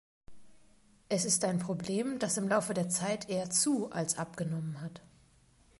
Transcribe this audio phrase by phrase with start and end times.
[1.09, 4.99] Es ist ein Problem, das im Laufe der Zeit eher zuals abgenommen hat.